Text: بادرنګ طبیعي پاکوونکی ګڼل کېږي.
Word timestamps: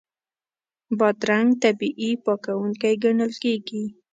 بادرنګ 0.97 1.49
طبیعي 1.63 2.11
پاکوونکی 2.25 2.93
ګڼل 3.03 3.33
کېږي. 3.43 3.83